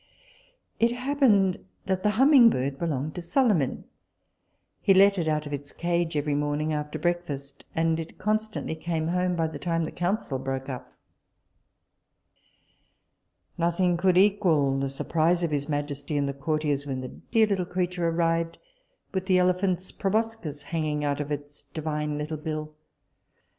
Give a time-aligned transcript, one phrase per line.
[0.79, 3.83] It happened that the humming bird belonged to Solomon;
[4.81, 9.09] he let it out of its cage every morning after breakfast, and it constantly came
[9.09, 10.91] home by the time the council broke up.
[13.59, 17.63] Nothing could equal the surprise of his majesty and the courtiers, when the dear little
[17.67, 18.57] creature arrived
[19.13, 22.73] with the elephant's proboscis hanging out of its divine little bill.